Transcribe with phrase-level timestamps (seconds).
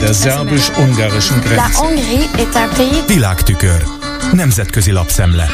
[0.00, 1.62] Der szerbus-ungarischen Grenze.
[3.06, 3.84] Világtükör.
[4.32, 5.48] Nemzetközi lapszemle.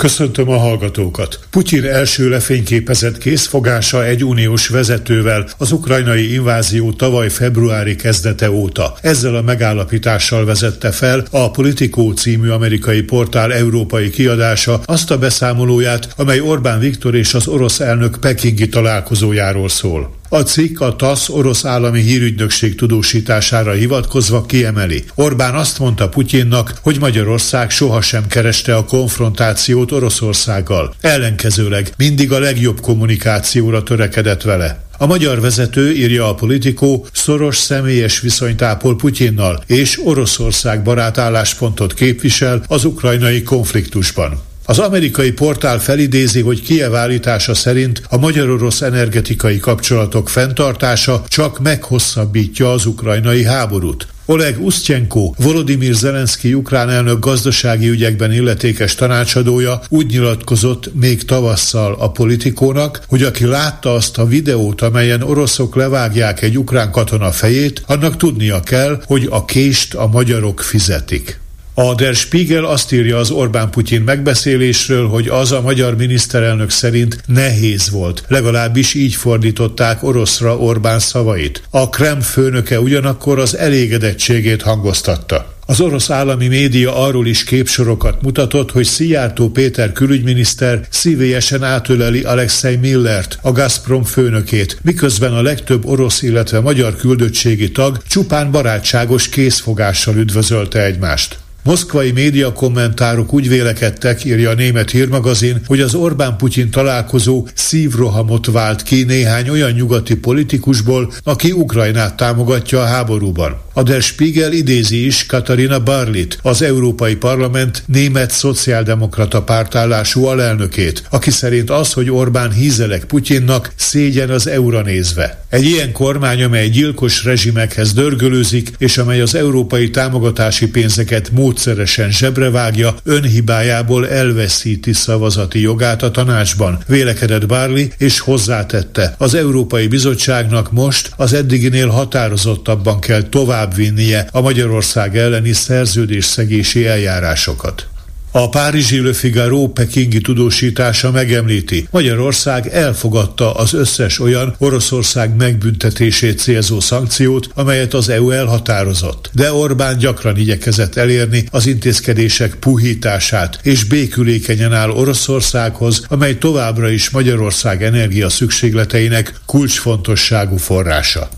[0.00, 1.38] Köszöntöm a hallgatókat.
[1.50, 8.94] Putyin első lefényképezett készfogása egy uniós vezetővel az ukrajnai invázió tavaly februári kezdete óta.
[9.02, 16.08] Ezzel a megállapítással vezette fel a Politico című amerikai portál európai kiadása azt a beszámolóját,
[16.16, 20.19] amely Orbán Viktor és az orosz elnök pekingi találkozójáról szól.
[20.32, 25.04] A cikk a TASZ orosz állami hírügynökség tudósítására hivatkozva kiemeli.
[25.14, 30.94] Orbán azt mondta Putyinnak, hogy Magyarország sohasem kereste a konfrontációt Oroszországgal.
[31.00, 34.84] Ellenkezőleg mindig a legjobb kommunikációra törekedett vele.
[34.98, 41.94] A magyar vezető, írja a politikó, szoros személyes viszonyt ápol Putyinnal, és Oroszország barát álláspontot
[41.94, 44.48] képvisel az ukrajnai konfliktusban.
[44.64, 52.72] Az amerikai portál felidézi, hogy Kiev állítása szerint a magyar-orosz energetikai kapcsolatok fenntartása csak meghosszabbítja
[52.72, 54.06] az ukrajnai háborút.
[54.30, 62.10] Oleg Usztyenko, Volodymyr Zelenszky ukrán elnök gazdasági ügyekben illetékes tanácsadója úgy nyilatkozott még tavasszal a
[62.10, 68.16] politikónak, hogy aki látta azt a videót, amelyen oroszok levágják egy ukrán katona fejét, annak
[68.16, 71.40] tudnia kell, hogy a kést a magyarok fizetik.
[71.74, 77.90] A Der Spiegel azt írja az Orbán-Putyin megbeszélésről, hogy az a magyar miniszterelnök szerint nehéz
[77.90, 78.24] volt.
[78.28, 81.62] Legalábbis így fordították oroszra Orbán szavait.
[81.70, 85.54] A Krem főnöke ugyanakkor az elégedettségét hangoztatta.
[85.66, 92.76] Az orosz állami média arról is képsorokat mutatott, hogy Szijjártó Péter külügyminiszter szívélyesen átöleli Alexei
[92.76, 100.16] Millert, a Gazprom főnökét, miközben a legtöbb orosz, illetve magyar küldöttségi tag csupán barátságos készfogással
[100.16, 101.38] üdvözölte egymást.
[101.62, 108.82] Moszkvai média kommentárok úgy vélekedtek, írja a német hírmagazin, hogy az Orbán-Putyin találkozó szívrohamot vált
[108.82, 113.60] ki néhány olyan nyugati politikusból, aki Ukrajnát támogatja a háborúban.
[113.72, 121.30] A Der Spiegel idézi is Katarina Barlit, az Európai Parlament német szociáldemokrata pártállású alelnökét, aki
[121.30, 125.44] szerint az, hogy Orbán hízelek Putyinnak, szégyen az eura nézve.
[125.48, 132.94] Egy ilyen kormány, amely gyilkos rezsimekhez dörgölőzik, és amely az európai támogatási pénzeket módszeresen zsebrevágja,
[133.04, 139.14] önhibájából elveszíti szavazati jogát a tanácsban, vélekedett Barli, és hozzátette.
[139.18, 147.88] Az Európai Bizottságnak most az eddiginél határozottabban kell tovább továbbvinnie a Magyarország elleni szerződésszegési eljárásokat.
[148.32, 156.80] A Párizsi Le Figaro pekingi tudósítása megemlíti, Magyarország elfogadta az összes olyan Oroszország megbüntetését célzó
[156.80, 159.30] szankciót, amelyet az EU elhatározott.
[159.32, 167.10] De Orbán gyakran igyekezett elérni az intézkedések puhítását, és békülékenyen áll Oroszországhoz, amely továbbra is
[167.10, 171.28] Magyarország energia szükségleteinek kulcsfontosságú forrása.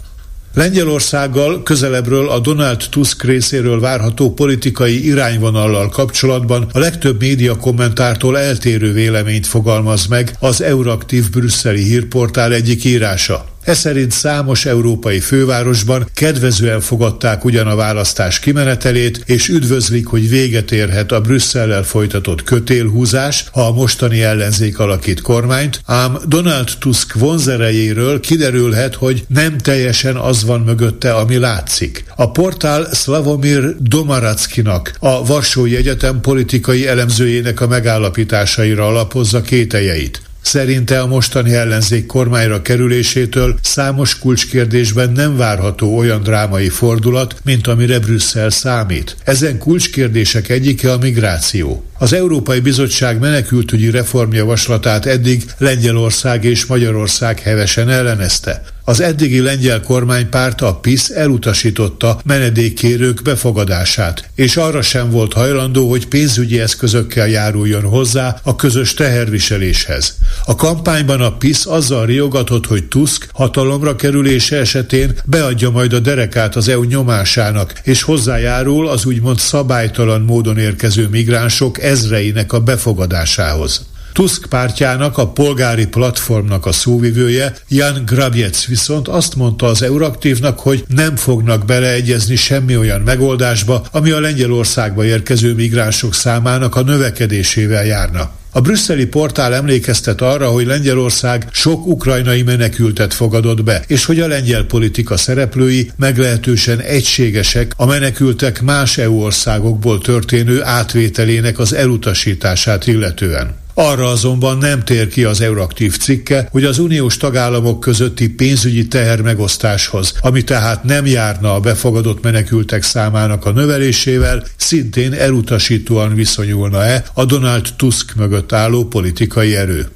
[0.54, 8.92] Lengyelországgal közelebbről a Donald Tusk részéről várható politikai irányvonallal kapcsolatban a legtöbb média kommentártól eltérő
[8.92, 13.51] véleményt fogalmaz meg az Euraktív brüsszeli hírportál egyik írása.
[13.64, 21.12] Ez számos európai fővárosban kedvezően fogadták ugyan a választás kimenetelét, és üdvözlik, hogy véget érhet
[21.12, 28.94] a Brüsszellel folytatott kötélhúzás, ha a mostani ellenzék alakít kormányt, ám Donald Tusk vonzerejéről kiderülhet,
[28.94, 32.04] hogy nem teljesen az van mögötte, ami látszik.
[32.16, 40.22] A portál Slavomir Domarackinak, a Varsói Egyetem politikai elemzőjének a megállapításaira alapozza kételjeit.
[40.42, 47.98] Szerinte a mostani ellenzék kormányra kerülésétől számos kulcskérdésben nem várható olyan drámai fordulat, mint amire
[47.98, 49.16] Brüsszel számít.
[49.24, 51.84] Ezen kulcskérdések egyike a migráció.
[51.98, 58.62] Az Európai Bizottság menekültügyi reformjavaslatát eddig Lengyelország és Magyarország hevesen ellenezte.
[58.84, 66.06] Az eddigi lengyel kormánypárt a PIS elutasította menedékkérők befogadását, és arra sem volt hajlandó, hogy
[66.06, 70.18] pénzügyi eszközökkel járuljon hozzá a közös teherviseléshez.
[70.44, 76.56] A kampányban a PIS azzal riogatott, hogy Tusk hatalomra kerülése esetén beadja majd a derekát
[76.56, 83.90] az EU nyomásának, és hozzájárul az úgymond szabálytalan módon érkező migránsok ezreinek a befogadásához.
[84.12, 90.84] Tusk pártjának, a polgári platformnak a szóvivője, Jan Grabiec viszont azt mondta az Euraktívnak, hogy
[90.88, 98.30] nem fognak beleegyezni semmi olyan megoldásba, ami a Lengyelországba érkező migránsok számának a növekedésével járna.
[98.54, 104.26] A brüsszeli portál emlékeztet arra, hogy Lengyelország sok ukrajnai menekültet fogadott be, és hogy a
[104.26, 113.61] lengyel politika szereplői meglehetősen egységesek a menekültek más EU országokból történő átvételének az elutasítását illetően.
[113.74, 119.20] Arra azonban nem tér ki az Euraktív cikke, hogy az uniós tagállamok közötti pénzügyi teher
[119.20, 127.24] megosztáshoz, ami tehát nem járna a befogadott menekültek számának a növelésével, szintén elutasítóan viszonyulna-e a
[127.24, 129.88] Donald Tusk mögött álló politikai erő.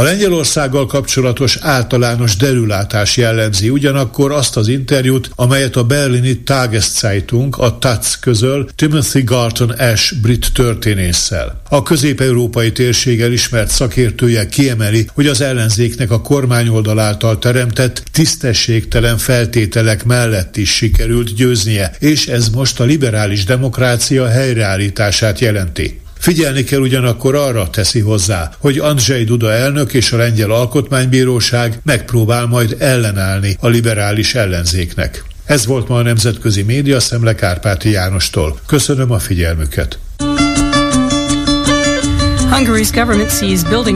[0.00, 7.78] A Lengyelországgal kapcsolatos általános derülátás jellemzi ugyanakkor azt az interjút, amelyet a berlini Tageszeitung, a
[7.78, 11.62] TAC közöl Timothy Garton Ash brit történésszel.
[11.68, 20.04] A közép-európai térség elismert szakértője kiemeli, hogy az ellenzéknek a kormányoldal által teremtett tisztességtelen feltételek
[20.04, 25.99] mellett is sikerült győznie, és ez most a liberális demokrácia helyreállítását jelenti.
[26.20, 32.46] Figyelni kell ugyanakkor arra, teszi hozzá, hogy Andrzej Duda elnök és a Lengyel Alkotmánybíróság megpróbál
[32.46, 35.24] majd ellenállni a liberális ellenzéknek.
[35.44, 38.58] Ez volt ma a Nemzetközi Média Szemle Kárpáti Jánostól.
[38.66, 39.98] Köszönöm a figyelmüket.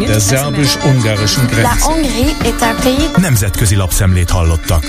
[0.06, 1.86] Der szerbus-ungarischen Grenze.
[3.16, 4.84] Nemzetközi lapszemlét hallottak.